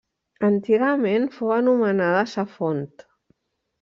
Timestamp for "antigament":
0.47-1.29